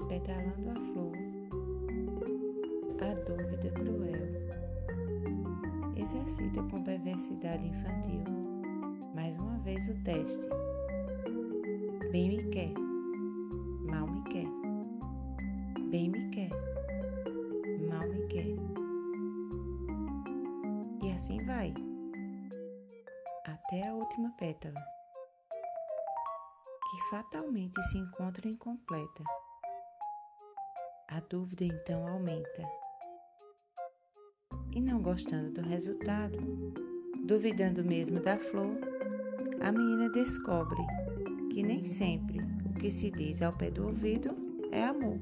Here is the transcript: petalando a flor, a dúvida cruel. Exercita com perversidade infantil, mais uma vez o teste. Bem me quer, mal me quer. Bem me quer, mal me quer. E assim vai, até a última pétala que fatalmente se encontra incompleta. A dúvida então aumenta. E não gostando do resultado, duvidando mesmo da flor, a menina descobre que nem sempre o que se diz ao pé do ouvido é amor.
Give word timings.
petalando 0.00 0.70
a 0.70 0.74
flor, 0.74 1.12
a 3.00 3.14
dúvida 3.14 3.70
cruel. 3.72 4.32
Exercita 5.96 6.62
com 6.62 6.82
perversidade 6.82 7.66
infantil, 7.66 8.24
mais 9.14 9.36
uma 9.36 9.58
vez 9.58 9.86
o 9.88 9.94
teste. 10.02 10.46
Bem 12.10 12.28
me 12.30 12.44
quer, 12.50 12.72
mal 13.90 14.06
me 14.06 14.22
quer. 14.30 14.46
Bem 15.90 16.08
me 16.08 16.30
quer, 16.30 16.50
mal 17.88 18.08
me 18.08 18.26
quer. 18.28 18.46
E 21.02 21.12
assim 21.12 21.44
vai, 21.44 21.74
até 23.44 23.88
a 23.88 23.94
última 23.94 24.30
pétala 24.38 24.80
que 26.90 27.10
fatalmente 27.10 27.82
se 27.84 27.98
encontra 27.98 28.48
incompleta. 28.48 29.24
A 31.14 31.20
dúvida 31.28 31.62
então 31.62 32.08
aumenta. 32.08 32.66
E 34.74 34.80
não 34.80 35.02
gostando 35.02 35.50
do 35.50 35.60
resultado, 35.60 36.38
duvidando 37.26 37.84
mesmo 37.84 38.18
da 38.18 38.38
flor, 38.38 38.78
a 39.60 39.70
menina 39.70 40.08
descobre 40.08 40.80
que 41.52 41.62
nem 41.62 41.84
sempre 41.84 42.38
o 42.64 42.72
que 42.72 42.90
se 42.90 43.10
diz 43.10 43.42
ao 43.42 43.52
pé 43.52 43.70
do 43.70 43.88
ouvido 43.88 44.30
é 44.70 44.84
amor. 44.84 45.18